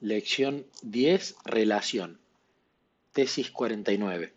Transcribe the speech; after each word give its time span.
Lección 0.00 0.66
10. 0.82 1.36
Relación. 1.44 2.18
Tesis 3.12 3.50
49. 3.50 4.32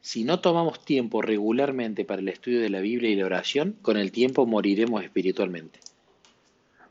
Si 0.00 0.24
no 0.24 0.40
tomamos 0.40 0.84
tiempo 0.84 1.20
regularmente 1.20 2.04
para 2.04 2.22
el 2.22 2.28
estudio 2.28 2.60
de 2.60 2.70
la 2.70 2.80
Biblia 2.80 3.10
y 3.10 3.16
la 3.16 3.26
oración, 3.26 3.76
con 3.82 3.96
el 3.96 4.12
tiempo 4.12 4.46
moriremos 4.46 5.02
espiritualmente. 5.02 5.80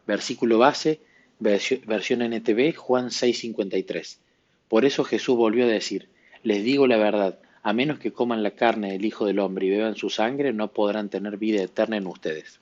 Versículo 0.06 0.58
base, 0.60 1.00
versión 1.40 2.22
NTV, 2.22 2.76
Juan 2.76 3.10
6:53. 3.10 4.20
Por 4.68 4.86
eso 4.86 5.04
Jesús 5.06 5.38
volvió 5.38 5.64
a 5.64 5.70
decir, 5.70 6.10
les 6.44 6.64
digo 6.64 6.88
la 6.88 6.98
verdad, 6.98 7.40
a 7.64 7.72
menos 7.72 8.00
que 8.00 8.12
coman 8.12 8.44
la 8.44 8.52
carne 8.52 8.92
del 8.92 9.06
Hijo 9.06 9.26
del 9.26 9.40
Hombre 9.40 9.68
y 9.68 9.70
beban 9.70 9.96
su 9.96 10.10
sangre, 10.10 10.52
no 10.52 10.72
podrán 10.72 11.10
tener 11.10 11.38
vida 11.38 11.64
eterna 11.64 11.98
en 11.98 12.08
ustedes. 12.08 12.60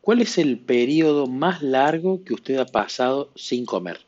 ¿Cuál 0.00 0.22
es 0.22 0.38
el 0.38 0.58
periodo 0.58 1.26
más 1.26 1.62
largo 1.62 2.24
que 2.24 2.34
usted 2.34 2.56
ha 2.56 2.66
pasado 2.66 3.30
sin 3.36 3.64
comer? 3.64 4.00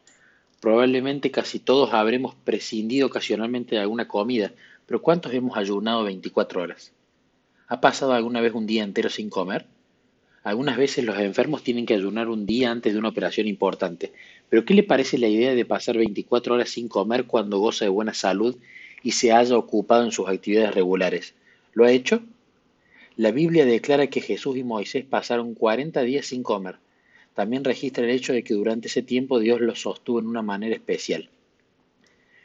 Probablemente 0.60 1.30
casi 1.30 1.58
todos 1.58 1.94
habremos 1.94 2.34
prescindido 2.34 3.06
ocasionalmente 3.06 3.74
de 3.74 3.80
alguna 3.80 4.06
comida, 4.06 4.52
pero 4.86 5.00
¿cuántos 5.00 5.32
hemos 5.32 5.56
ayunado 5.56 6.04
24 6.04 6.62
horas? 6.62 6.92
¿Ha 7.66 7.80
pasado 7.80 8.12
alguna 8.12 8.42
vez 8.42 8.52
un 8.52 8.66
día 8.66 8.84
entero 8.84 9.08
sin 9.08 9.30
comer? 9.30 9.64
Algunas 10.42 10.76
veces 10.76 11.04
los 11.04 11.18
enfermos 11.18 11.62
tienen 11.62 11.86
que 11.86 11.94
ayunar 11.94 12.28
un 12.28 12.44
día 12.44 12.70
antes 12.70 12.92
de 12.92 12.98
una 12.98 13.08
operación 13.08 13.46
importante, 13.46 14.12
pero 14.48 14.64
¿qué 14.64 14.74
le 14.74 14.82
parece 14.82 15.16
la 15.16 15.28
idea 15.28 15.54
de 15.54 15.64
pasar 15.64 15.96
24 15.96 16.54
horas 16.54 16.70
sin 16.70 16.88
comer 16.88 17.24
cuando 17.24 17.58
goza 17.58 17.86
de 17.86 17.90
buena 17.90 18.12
salud 18.12 18.56
y 19.02 19.12
se 19.12 19.32
haya 19.32 19.56
ocupado 19.56 20.04
en 20.04 20.12
sus 20.12 20.28
actividades 20.28 20.74
regulares? 20.74 21.34
¿Lo 21.72 21.84
ha 21.84 21.92
hecho? 21.92 22.22
La 23.16 23.30
Biblia 23.30 23.64
declara 23.64 24.08
que 24.08 24.20
Jesús 24.20 24.56
y 24.56 24.64
Moisés 24.64 25.04
pasaron 25.04 25.54
40 25.54 26.02
días 26.02 26.26
sin 26.26 26.42
comer. 26.42 26.76
También 27.34 27.64
registra 27.64 28.04
el 28.04 28.10
hecho 28.10 28.32
de 28.32 28.42
que 28.42 28.54
durante 28.54 28.88
ese 28.88 29.02
tiempo 29.02 29.38
Dios 29.38 29.60
los 29.60 29.82
sostuvo 29.82 30.18
en 30.18 30.26
una 30.26 30.42
manera 30.42 30.74
especial. 30.74 31.28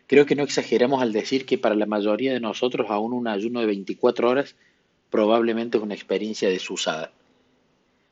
Creo 0.07 0.25
que 0.25 0.35
no 0.35 0.43
exageramos 0.43 1.01
al 1.01 1.13
decir 1.13 1.45
que 1.45 1.57
para 1.57 1.75
la 1.75 1.87
mayoría 1.87 2.33
de 2.33 2.39
nosotros 2.39 2.87
aún 2.89 3.13
un 3.13 3.27
ayuno 3.27 3.59
de 3.59 3.65
24 3.65 4.29
horas 4.29 4.55
probablemente 5.09 5.77
es 5.77 5.83
una 5.83 5.95
experiencia 5.95 6.49
desusada. 6.49 7.11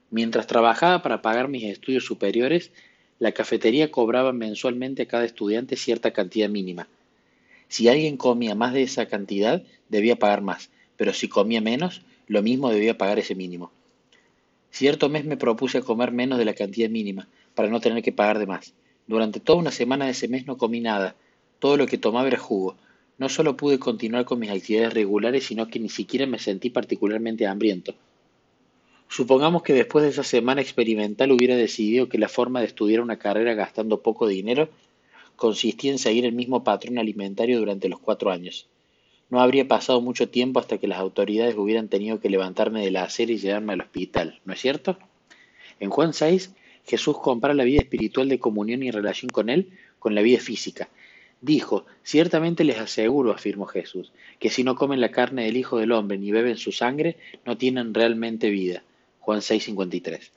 Mientras 0.10 0.48
trabajaba 0.48 1.04
para 1.04 1.22
pagar 1.22 1.48
mis 1.48 1.64
estudios 1.64 2.06
superiores, 2.06 2.72
la 3.20 3.32
cafetería 3.32 3.92
cobraba 3.92 4.34
mensualmente 4.34 5.04
a 5.04 5.08
cada 5.08 5.26
estudiante 5.26 5.76
cierta 5.76 6.12
cantidad 6.12 6.50
mínima. 6.50 6.88
Si 7.68 7.88
alguien 7.88 8.18
comía 8.18 8.56
más 8.56 8.74
de 8.74 8.84
esa 8.84 9.08
cantidad, 9.08 9.64
debía 9.90 10.16
pagar 10.16 10.42
más, 10.42 10.70
pero 10.98 11.14
si 11.14 11.28
comía 11.28 11.62
menos, 11.62 12.02
lo 12.28 12.42
mismo 12.42 12.70
debía 12.70 12.98
pagar 12.98 13.20
ese 13.20 13.36
mínimo. 13.36 13.72
Cierto 14.74 15.08
mes 15.08 15.24
me 15.24 15.38
propuse 15.38 15.84
comer 15.84 16.12
menos 16.12 16.40
de 16.40 16.46
la 16.46 16.56
cantidad 16.56 16.90
mínima, 16.90 17.28
para 17.54 17.70
no 17.70 17.80
tener 17.80 18.02
que 18.02 18.12
pagar 18.12 18.40
de 18.40 18.48
más. 18.48 18.74
Durante 19.06 19.40
toda 19.40 19.60
una 19.60 19.70
semana 19.70 20.06
de 20.06 20.12
ese 20.12 20.28
mes 20.28 20.48
no 20.48 20.58
comí 20.58 20.80
nada, 20.80 21.16
todo 21.60 21.78
lo 21.78 21.86
que 21.86 22.00
tomaba 22.00 22.28
era 22.28 22.40
jugo. 22.40 22.76
No 23.20 23.30
solo 23.30 23.56
pude 23.56 23.78
continuar 23.78 24.26
con 24.26 24.40
mis 24.40 24.50
actividades 24.50 24.96
regulares, 24.96 25.46
sino 25.46 25.68
que 25.68 25.80
ni 25.80 25.90
siquiera 25.90 26.26
me 26.26 26.40
sentí 26.40 26.72
particularmente 26.72 27.46
hambriento. 27.46 27.94
Supongamos 29.10 29.62
que 29.62 29.74
después 29.74 30.06
de 30.06 30.10
esa 30.10 30.24
semana 30.24 30.62
experimental 30.62 31.32
hubiera 31.32 31.56
decidido 31.56 32.10
que 32.10 32.18
la 32.18 32.28
forma 32.28 32.60
de 32.60 32.66
estudiar 32.66 33.02
una 33.02 33.20
carrera 33.20 33.54
gastando 33.54 34.02
poco 34.02 34.26
dinero 34.26 34.70
consistía 35.36 35.92
en 35.92 36.00
seguir 36.00 36.26
el 36.26 36.34
mismo 36.34 36.64
patrón 36.64 36.98
alimentario 36.98 37.60
durante 37.60 37.90
los 37.90 38.00
cuatro 38.00 38.32
años. 38.32 38.68
No 39.30 39.40
habría 39.42 39.68
pasado 39.68 40.02
mucho 40.02 40.30
tiempo 40.30 40.60
hasta 40.60 40.78
que 40.78 40.88
las 40.88 41.00
autoridades 41.00 41.56
hubieran 41.56 41.88
tenido 41.88 42.20
que 42.20 42.30
levantarme 42.30 42.84
de 42.84 42.92
la 42.92 43.04
acera 43.04 43.32
y 43.32 43.38
llevarme 43.38 43.74
al 43.74 43.82
hospital, 43.82 44.40
¿no 44.46 44.54
es 44.54 44.62
cierto? 44.62 44.98
En 45.80 45.90
Juan 45.90 46.14
6, 46.14 46.54
Jesús 46.86 47.18
compara 47.20 47.54
la 47.54 47.64
vida 47.64 47.82
espiritual 47.82 48.30
de 48.30 48.40
comunión 48.40 48.84
y 48.84 48.92
relación 48.92 49.30
con 49.30 49.50
Él 49.50 49.72
con 50.00 50.16
la 50.16 50.22
vida 50.22 50.40
física. 50.40 50.90
Dijo, 51.42 51.86
ciertamente 52.04 52.64
les 52.64 52.78
aseguro, 52.78 53.32
afirmó 53.32 53.66
Jesús, 53.66 54.14
que 54.40 54.50
si 54.50 54.64
no 54.64 54.76
comen 54.76 55.02
la 55.02 55.12
carne 55.12 55.46
del 55.46 55.58
Hijo 55.58 55.78
del 55.78 55.92
Hombre 55.92 56.18
ni 56.18 56.31
beben 56.31 56.58
su 56.58 56.72
sangre, 56.72 57.18
no 57.46 57.58
tienen 57.58 57.94
realmente 57.94 58.50
vida. 58.50 58.84
Juan 59.20 59.42
6:53. 59.42 60.31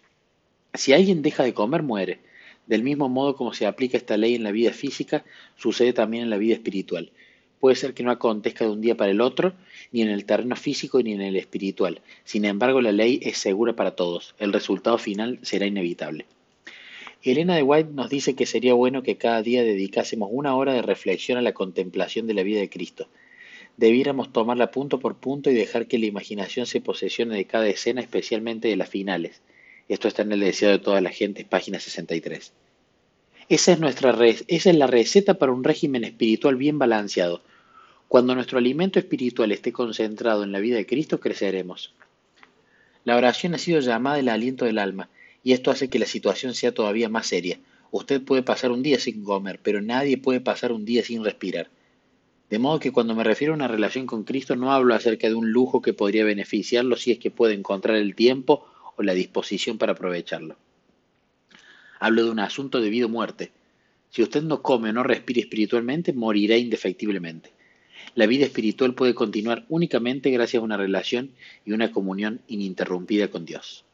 Si 0.75 0.93
alguien 0.93 1.22
deja 1.22 1.43
de 1.43 1.55
comer, 1.55 1.83
muere. 1.83 2.21
Del 2.66 2.83
mismo 2.83 3.09
modo 3.09 3.37
como 3.37 3.53
se 3.53 3.66
aplica 3.66 3.97
esta 3.97 4.16
ley 4.16 4.34
en 4.34 4.43
la 4.43 4.50
vida 4.50 4.72
física, 4.72 5.25
sucede 5.56 5.93
también 5.93 6.25
en 6.25 6.31
la 6.31 6.39
vida 6.39 6.55
espiritual. 6.55 7.12
Puede 7.61 7.77
ser 7.77 7.94
que 7.94 8.03
no 8.03 8.11
acontezca 8.11 8.65
de 8.65 8.71
un 8.71 8.81
día 8.81 8.97
para 8.97 9.11
el 9.11 9.21
otro, 9.21 9.55
ni 9.93 10.03
en 10.03 10.09
el 10.09 10.25
terreno 10.25 10.56
físico 10.56 11.03
ni 11.03 11.12
en 11.12 11.22
el 11.22 11.37
espiritual. 11.37 12.03
Sin 12.25 12.44
embargo, 12.44 12.81
la 12.81 12.93
ley 12.93 13.19
es 13.22 13.39
segura 13.39 13.75
para 13.75 13.97
todos. 13.97 14.34
El 14.39 14.53
resultado 14.53 14.99
final 14.99 15.39
será 15.43 15.66
inevitable. 15.66 16.27
Elena 17.22 17.56
de 17.56 17.62
White 17.62 17.91
nos 17.93 18.09
dice 18.09 18.34
que 18.37 18.47
sería 18.47 18.75
bueno 18.75 19.03
que 19.03 19.16
cada 19.16 19.43
día 19.43 19.65
dedicásemos 19.65 20.28
una 20.31 20.55
hora 20.55 20.75
de 20.75 20.83
reflexión 20.83 21.39
a 21.39 21.43
la 21.43 21.55
contemplación 21.55 22.27
de 22.27 22.34
la 22.34 22.43
vida 22.43 22.61
de 22.61 22.69
Cristo. 22.69 23.09
Debiéramos 23.77 24.33
tomarla 24.33 24.71
punto 24.71 25.00
por 25.00 25.16
punto 25.16 25.50
y 25.50 25.55
dejar 25.55 25.87
que 25.87 25.99
la 25.99 26.06
imaginación 26.06 26.66
se 26.66 26.81
posesione 26.81 27.37
de 27.37 27.45
cada 27.45 27.69
escena, 27.69 28.00
especialmente 28.00 28.69
de 28.69 28.77
las 28.77 28.89
finales. 28.89 29.43
Esto 29.89 30.09
está 30.09 30.22
en 30.22 30.33
el 30.33 30.41
deseo 30.41 30.71
de 30.71 30.78
toda 30.78 31.00
la 31.00 31.11
gente, 31.11 31.45
página 31.45 31.81
63. 31.81 32.53
Esa 33.49 33.73
es, 33.73 33.79
nuestra 33.79 34.11
esa 34.49 34.71
es 34.71 34.77
la 34.77 34.89
receta 34.89 35.34
para 35.34 35.53
un 35.53 35.62
régimen 35.62 36.03
espiritual 36.03 36.57
bien 36.57 36.81
balanceado. 36.81 37.43
Cuando 38.09 38.34
nuestro 38.34 38.59
alimento 38.59 38.99
espiritual 38.99 39.53
esté 39.53 39.73
concentrado 39.73 40.43
en 40.43 40.51
la 40.51 40.59
vida 40.59 40.77
de 40.77 40.87
Cristo, 40.87 41.21
creceremos. 41.21 41.95
La 43.05 43.17
oración 43.17 43.55
ha 43.55 43.59
sido 43.59 43.79
llamada 43.79 44.19
el 44.19 44.29
aliento 44.29 44.65
del 44.65 44.81
alma, 44.81 45.11
y 45.45 45.53
esto 45.53 45.71
hace 45.71 45.89
que 45.89 46.01
la 46.01 46.07
situación 46.07 46.55
sea 46.55 46.75
todavía 46.75 47.09
más 47.09 47.29
seria. 47.29 47.61
Usted 47.93 48.21
puede 48.21 48.43
pasar 48.43 48.73
un 48.73 48.83
día 48.83 48.99
sin 48.99 49.23
comer, 49.23 49.61
pero 49.63 49.81
nadie 49.81 50.19
puede 50.19 50.41
pasar 50.41 50.73
un 50.73 50.84
día 50.84 51.05
sin 51.05 51.23
respirar. 51.25 51.71
De 52.51 52.59
modo 52.59 52.81
que 52.81 52.91
cuando 52.91 53.15
me 53.15 53.23
refiero 53.23 53.53
a 53.53 53.57
una 53.57 53.69
relación 53.69 54.07
con 54.07 54.25
Cristo 54.25 54.57
no 54.57 54.73
hablo 54.73 54.93
acerca 54.93 55.28
de 55.28 55.34
un 55.34 55.53
lujo 55.53 55.83
que 55.83 55.93
podría 55.93 56.25
beneficiarlo 56.25 56.97
si 56.97 57.13
es 57.13 57.21
que 57.21 57.31
puede 57.31 57.55
encontrar 57.55 57.97
el 57.97 58.17
tiempo 58.17 58.67
o 58.97 59.05
la 59.05 59.15
disposición 59.15 59.78
para 59.78 59.93
aprovecharlo. 59.93 60.57
Hablo 61.99 62.25
de 62.25 62.31
un 62.31 62.41
asunto 62.41 62.81
de 62.81 62.91
vida 62.91 63.07
o 63.07 63.09
muerte. 63.09 63.53
Si 64.11 64.23
usted 64.23 64.43
no 64.43 64.62
come 64.62 64.91
o 64.91 64.93
no 64.93 65.03
respira 65.03 65.41
espiritualmente, 65.41 66.12
morirá 66.12 66.57
indefectiblemente. 66.57 67.51
La 68.15 68.27
vida 68.27 68.45
espiritual 68.45 68.95
puede 68.95 69.15
continuar 69.15 69.67
únicamente 69.69 70.31
gracias 70.31 70.61
a 70.61 70.65
una 70.65 70.77
relación 70.77 71.33
y 71.65 71.73
una 71.73 71.93
comunión 71.93 72.41
ininterrumpida 72.49 73.29
con 73.29 73.45
Dios. 73.45 73.84